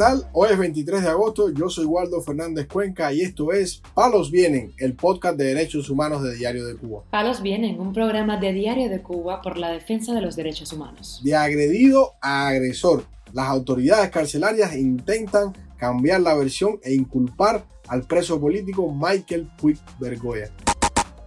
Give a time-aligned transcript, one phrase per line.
[0.00, 0.26] tal?
[0.32, 4.72] Hoy es 23 de agosto, yo soy Waldo Fernández Cuenca y esto es Palos Vienen,
[4.78, 7.02] el podcast de derechos humanos de Diario de Cuba.
[7.10, 11.20] Palos Vienen, un programa de Diario de Cuba por la defensa de los derechos humanos.
[11.22, 18.40] De agredido a agresor, las autoridades carcelarias intentan cambiar la versión e inculpar al preso
[18.40, 20.50] político Michael Puig Bergoya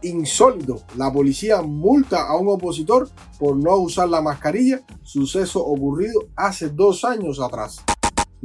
[0.02, 0.82] insólito.
[0.98, 7.06] La policía multa a un opositor por no usar la mascarilla, suceso ocurrido hace dos
[7.06, 7.84] años atrás.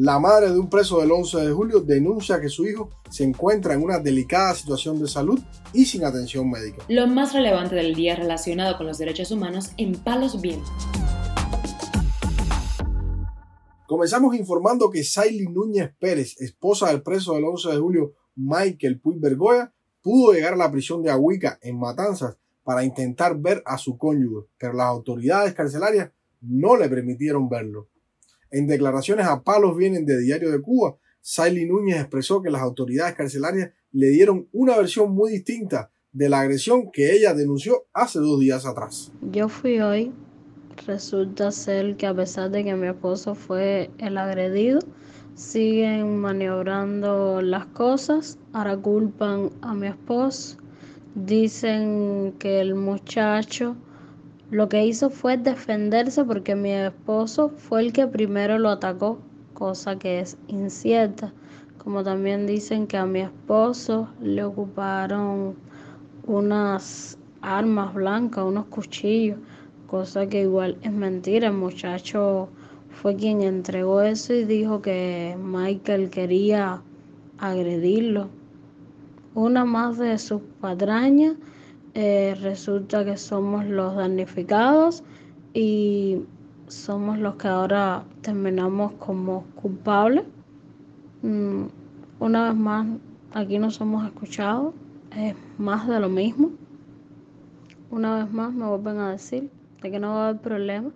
[0.01, 3.75] La madre de un preso del 11 de julio denuncia que su hijo se encuentra
[3.75, 5.41] en una delicada situación de salud
[5.73, 6.85] y sin atención médica.
[6.89, 10.71] Lo más relevante del día relacionado con los derechos humanos en Palos Vientos.
[13.89, 19.19] Comenzamos informando que Saily Núñez Pérez, esposa del preso del 11 de julio Michael Puig
[19.19, 23.99] Bergoya, pudo llegar a la prisión de Ahuica en Matanzas para intentar ver a su
[23.99, 27.89] cónyuge, pero las autoridades carcelarias no le permitieron verlo.
[28.51, 33.15] En declaraciones a palos vienen de Diario de Cuba, Saily Núñez expresó que las autoridades
[33.15, 38.41] carcelarias le dieron una versión muy distinta de la agresión que ella denunció hace dos
[38.41, 39.13] días atrás.
[39.21, 40.13] Yo fui hoy,
[40.87, 44.81] resulta ser que a pesar de que mi esposo fue el agredido,
[45.35, 50.57] siguen maniobrando las cosas, ahora culpan a mi esposo,
[51.15, 53.77] dicen que el muchacho
[54.51, 59.19] lo que hizo fue defenderse porque mi esposo fue el que primero lo atacó,
[59.53, 61.35] cosa que es incierta.
[61.77, 65.55] Como también dicen que a mi esposo le ocuparon
[66.27, 69.39] unas armas blancas, unos cuchillos,
[69.87, 71.49] cosa que igual es mentira.
[71.49, 72.49] El muchacho
[72.91, 76.83] fue quien entregó eso y dijo que Michael quería
[77.37, 78.29] agredirlo.
[79.35, 81.37] Una más de sus patrañas
[82.01, 85.03] eh, resulta que somos los damnificados
[85.53, 86.23] y
[86.69, 90.25] somos los que ahora terminamos como culpables.
[91.23, 91.65] Mm,
[92.21, 92.87] una vez más,
[93.33, 94.75] aquí no somos escuchados,
[95.17, 96.53] es más de lo mismo.
[97.91, 99.51] Una vez más me vuelven a decir
[99.83, 100.91] de que no va a haber problema,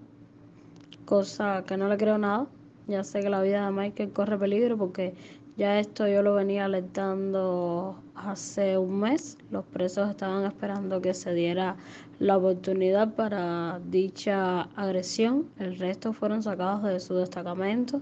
[1.05, 2.47] cosa que no le creo nada.
[2.87, 5.15] Ya sé que la vida de Michael corre peligro porque
[5.57, 9.37] ya esto yo lo venía alertando hace un mes.
[9.51, 11.77] Los presos estaban esperando que se diera
[12.19, 15.51] la oportunidad para dicha agresión.
[15.59, 18.01] El resto fueron sacados de su destacamento.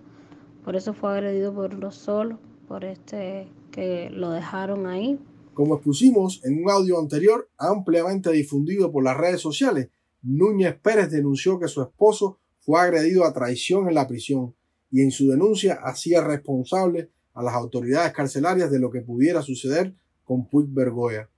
[0.64, 2.38] Por eso fue agredido por uno solo,
[2.68, 5.18] por este que lo dejaron ahí.
[5.54, 9.88] Como expusimos en un audio anterior, ampliamente difundido por las redes sociales,
[10.22, 14.54] Núñez Pérez denunció que su esposo fue agredido a traición en la prisión
[14.90, 19.94] y en su denuncia hacía responsable a las autoridades carcelarias de lo que pudiera suceder
[20.24, 21.28] con Puig Bergoya.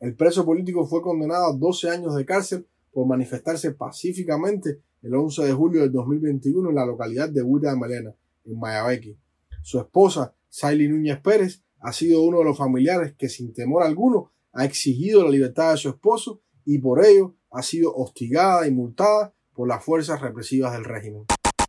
[0.00, 5.44] El preso político fue condenado a 12 años de cárcel por manifestarse pacíficamente el 11
[5.44, 9.16] de julio del 2021 en la localidad de Huida de Melena, en Mayabeque.
[9.62, 14.30] Su esposa, Saily Núñez Pérez, ha sido uno de los familiares que sin temor alguno
[14.52, 19.34] ha exigido la libertad de su esposo y por ello ha sido hostigada y multada
[19.52, 21.24] por las fuerzas represivas del régimen.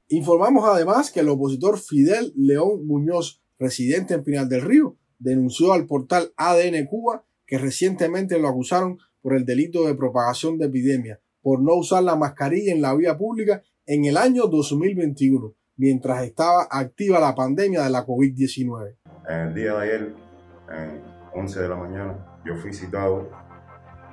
[0.09, 5.87] Informamos además que el opositor Fidel León Muñoz residente en Pinal del Río, denunció al
[5.87, 11.61] portal ADN Cuba que recientemente lo acusaron por el delito de propagación de epidemia, por
[11.61, 17.19] no usar la mascarilla en la vía pública en el año 2021, mientras estaba activa
[17.19, 18.97] la pandemia de la COVID-19.
[19.29, 20.15] En el día de ayer,
[20.71, 21.01] en
[21.33, 23.29] 11 de la mañana, yo fui citado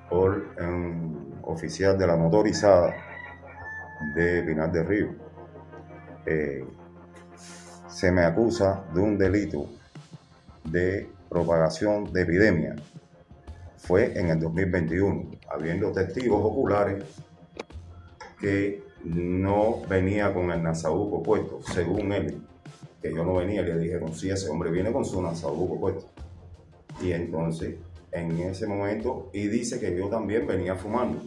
[0.08, 2.94] por un oficial de la motorizada
[4.14, 5.08] de Pinal del Río.
[6.26, 6.64] Eh,
[7.90, 9.66] se me acusa de un delito
[10.64, 12.76] de propagación de epidemia.
[13.78, 17.04] Fue en el 2021, habiendo testigos oculares
[18.38, 22.42] que no venía con el nasabuco puesto, según él,
[23.02, 26.06] que yo no venía, le dijeron, sí, ese hombre viene con su nasabuco puesto.
[27.02, 27.76] Y entonces,
[28.12, 31.22] en ese momento, y dice que yo también venía fumando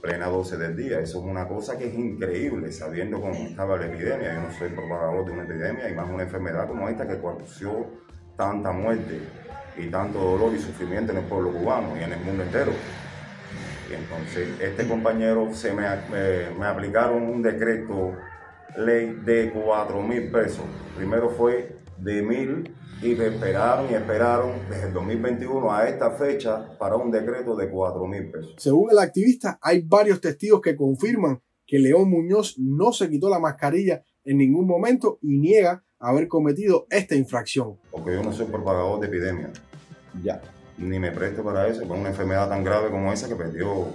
[0.00, 1.00] plena 12 del día.
[1.00, 4.34] Eso es una cosa que es increíble, sabiendo cómo estaba la epidemia.
[4.34, 7.86] Yo no soy propagador de una epidemia y más una enfermedad como esta que causó
[8.36, 9.20] tanta muerte
[9.76, 12.72] y tanto dolor y sufrimiento en el pueblo cubano y en el mundo entero.
[13.90, 15.84] Y entonces, este compañero se me,
[16.58, 18.16] me aplicaron un decreto
[18.76, 20.64] ley de 4 mil pesos.
[20.96, 26.96] Primero fue de mil y esperaron y esperaron desde el 2021 a esta fecha para
[26.96, 28.54] un decreto de 4 mil pesos.
[28.58, 33.38] Según el activista, hay varios testigos que confirman que León Muñoz no se quitó la
[33.38, 37.78] mascarilla en ningún momento y niega haber cometido esta infracción.
[37.90, 39.50] Porque yo no soy propagador de epidemia.
[40.22, 40.40] Ya.
[40.76, 43.86] Ni me presto para eso, con una enfermedad tan grave como esa que perdió,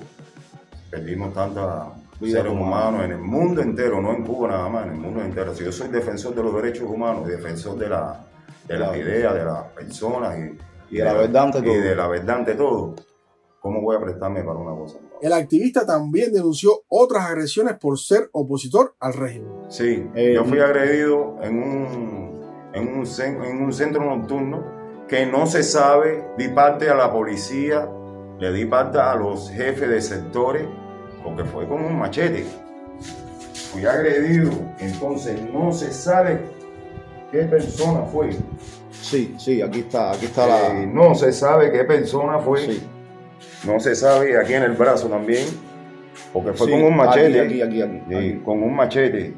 [0.90, 5.00] perdimos tanta, seres humanos en el mundo entero, no en Cuba nada más, en el
[5.00, 5.54] mundo entero.
[5.54, 8.26] Si yo soy defensor de los derechos humanos, defensor de, la,
[8.68, 10.38] de las ideas, de las personas
[10.90, 11.76] y, de, la verdad ante todo.
[11.76, 12.96] Y de la verdad ante todo,
[13.60, 14.98] ¿cómo voy a prestarme para una cosa?
[15.22, 19.50] El activista también denunció otras agresiones por ser opositor al régimen.
[19.70, 22.42] Sí, eh, yo fui agredido en un,
[22.74, 23.06] en un,
[23.46, 24.64] en un centro nocturno
[25.08, 27.88] que no se sabe, di parte a la policía,
[28.40, 30.68] le di parte a los jefes de sectores,
[31.24, 32.46] porque fue con un machete.
[33.72, 36.55] Fui agredido, entonces no se sabe
[37.36, 38.30] qué persona fue.
[38.92, 40.82] Sí, sí, aquí está, aquí está la...
[40.82, 42.80] Eh, no se sabe qué persona fue.
[43.66, 45.46] No se sabe, aquí en el brazo también,
[46.32, 47.42] porque fue con un machete.
[47.42, 49.36] Aquí, aquí, aquí, con un machete.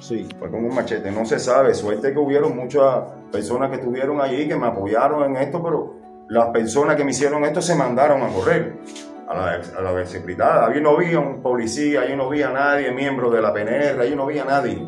[0.00, 0.28] Sí.
[0.38, 1.10] Fue con un machete.
[1.10, 1.74] No se sabe.
[1.74, 5.94] Suerte que hubieron muchas personas que estuvieron allí que me apoyaron en esto, pero
[6.28, 8.78] las personas que me hicieron esto se mandaron a correr
[9.28, 10.66] a la, a la secretaria.
[10.66, 14.24] Allí no había un policía, allí no había nadie, miembro de la PNR, allí no
[14.24, 14.86] había nadie.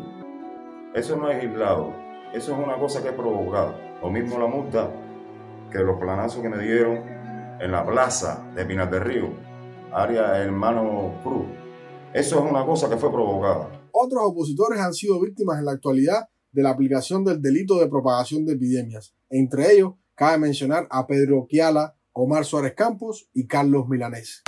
[0.93, 2.10] Eso no es aislado.
[2.33, 3.75] Eso es una cosa que he provocado.
[4.01, 4.89] Lo mismo la multa
[5.69, 6.99] que los planazos que me dieron
[7.59, 9.33] en la plaza de Pinar del Río,
[9.91, 11.45] área Hermano Cruz.
[12.13, 13.69] Eso es una cosa que fue provocada.
[13.91, 18.45] Otros opositores han sido víctimas en la actualidad de la aplicación del delito de propagación
[18.45, 19.13] de epidemias.
[19.29, 24.41] Entre ellos, cabe mencionar a Pedro Quiala, Omar Suárez Campos y Carlos Milanés.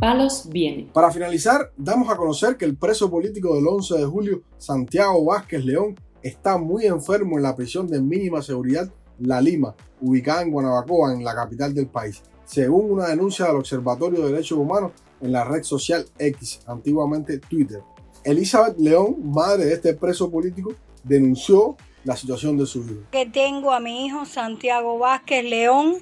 [0.00, 0.88] Palos viene.
[0.94, 5.62] Para finalizar, damos a conocer que el preso político del 11 de julio, Santiago Vázquez
[5.62, 11.12] León, está muy enfermo en la prisión de mínima seguridad La Lima, ubicada en Guanabacoa,
[11.12, 15.44] en la capital del país, según una denuncia del Observatorio de Derechos Humanos en la
[15.44, 17.82] red social X, antiguamente Twitter.
[18.24, 20.72] Elizabeth León, madre de este preso político,
[21.04, 23.02] denunció la situación de su hijo.
[23.10, 25.96] Que tengo a mi hijo Santiago Vázquez León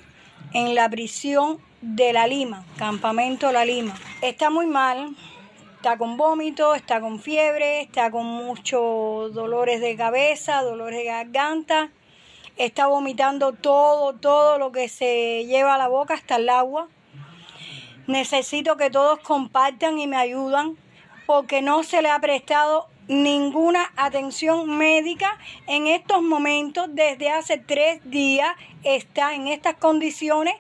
[0.55, 3.95] en la prisión de La Lima, campamento La Lima.
[4.21, 5.15] Está muy mal,
[5.77, 11.91] está con vómito, está con fiebre, está con muchos dolores de cabeza, dolores de garganta,
[12.57, 16.89] está vomitando todo, todo lo que se lleva a la boca hasta el agua.
[18.07, 20.77] Necesito que todos compartan y me ayudan
[21.27, 26.89] porque no se le ha prestado ninguna atención médica en estos momentos.
[26.93, 28.51] Desde hace tres días
[28.85, 30.55] está en estas condiciones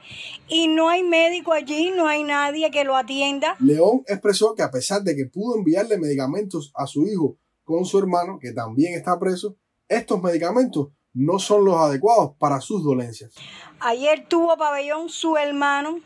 [0.48, 3.56] y no hay médico allí, no hay nadie que lo atienda.
[3.60, 7.98] León expresó que a pesar de que pudo enviarle medicamentos a su hijo con su
[7.98, 9.56] hermano, que también está preso,
[9.88, 13.34] estos medicamentos no son los adecuados para sus dolencias.
[13.80, 16.00] Ayer tuvo pabellón su hermano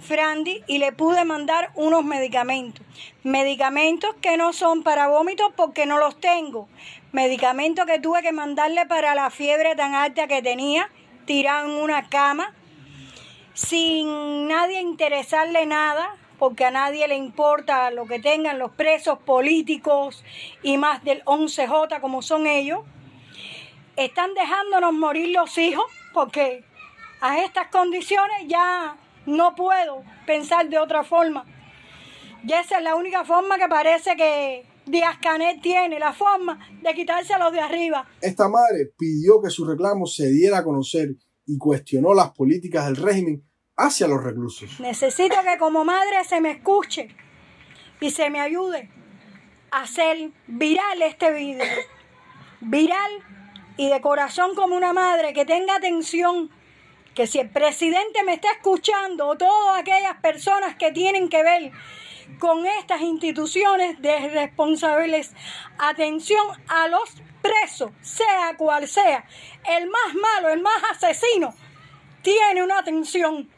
[0.00, 2.84] Frandy y le pude mandar unos medicamentos.
[3.22, 6.68] Medicamentos que no son para vómitos porque no los tengo.
[7.12, 10.90] Medicamentos que tuve que mandarle para la fiebre tan alta que tenía,
[11.24, 12.54] tirado en una cama,
[13.54, 20.22] sin nadie interesarle nada, porque a nadie le importa lo que tengan los presos políticos
[20.62, 22.80] y más del 11J como son ellos.
[23.96, 26.64] Están dejándonos morir los hijos porque
[27.20, 28.96] a estas condiciones ya
[29.26, 31.44] no puedo pensar de otra forma.
[32.44, 36.94] Y esa es la única forma que parece que Díaz Canet tiene, la forma de
[36.94, 38.08] quitarse a los de arriba.
[38.20, 42.96] Esta madre pidió que su reclamo se diera a conocer y cuestionó las políticas del
[42.96, 43.42] régimen
[43.76, 44.80] hacia los reclusos.
[44.80, 47.08] Necesito que como madre se me escuche
[48.00, 48.90] y se me ayude
[49.72, 51.66] a hacer viral este video.
[52.60, 53.10] Viral
[53.76, 56.50] y de corazón como una madre que tenga atención
[57.16, 61.72] que si el presidente me está escuchando o todas aquellas personas que tienen que ver
[62.38, 65.32] con estas instituciones de responsables,
[65.78, 69.24] atención a los presos, sea cual sea,
[69.66, 71.54] el más malo, el más asesino,
[72.20, 73.48] tiene una atención.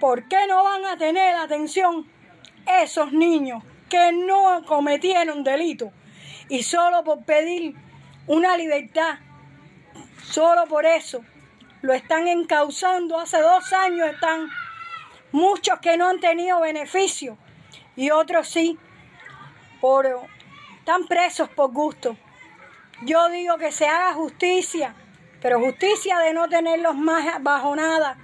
[0.00, 2.10] ¿Por qué no van a tener atención
[2.82, 5.92] esos niños que no cometieron delito
[6.48, 7.76] y solo por pedir
[8.26, 9.18] una libertad,
[10.24, 11.22] solo por eso
[11.82, 13.18] lo están encauzando.
[13.18, 14.48] Hace dos años están
[15.32, 17.36] muchos que no han tenido beneficio
[17.96, 18.78] y otros sí,
[19.80, 20.06] por,
[20.78, 22.16] están presos por gusto.
[23.04, 24.94] Yo digo que se haga justicia,
[25.40, 28.18] pero justicia de no tenerlos más bajo nada.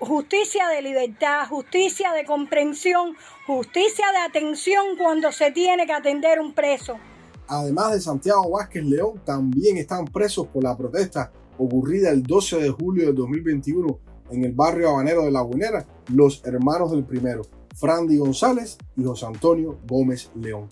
[0.00, 6.52] Justicia de libertad, justicia de comprensión, justicia de atención cuando se tiene que atender un
[6.52, 6.98] preso.
[7.46, 12.70] Además de Santiago Vázquez León, también están presos por la protesta ocurrida el 12 de
[12.70, 13.98] julio de 2021
[14.30, 17.42] en el barrio habanero de La Buenera, los hermanos del primero,
[17.76, 20.68] Frandy González y José Antonio Gómez León.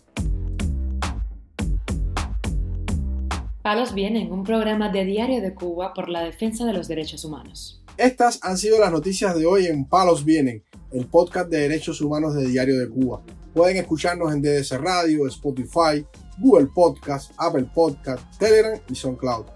[3.62, 7.82] Palos Vienen, un programa de Diario de Cuba por la defensa de los derechos humanos.
[7.96, 10.62] Estas han sido las noticias de hoy en Palos Vienen.
[10.92, 13.22] el podcast de derechos humanos de Diario de Cuba.
[13.52, 16.06] Pueden escucharnos en DDC Radio, Spotify,
[16.38, 19.55] Google Podcast, Apple Podcast, Telegram y SoundCloud.